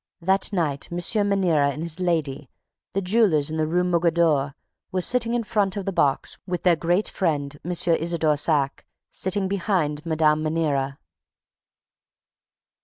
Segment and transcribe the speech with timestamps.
[0.19, 0.97] That night, M.
[1.29, 2.49] Maniera and his lady,
[2.93, 4.55] the jewelers in the Rue Mogador,
[4.91, 7.69] were sitting in the front of the box, with their great friend, M.
[7.69, 10.41] Isidore Saack, sitting behind Mme.
[10.41, 10.97] Maniera.